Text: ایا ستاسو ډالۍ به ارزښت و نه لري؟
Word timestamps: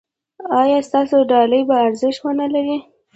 ایا 0.59 0.79
ستاسو 0.87 1.17
ډالۍ 1.31 1.61
به 1.69 1.75
ارزښت 1.87 2.21
و 2.23 2.27
نه 2.39 2.47
لري؟ 2.53 2.77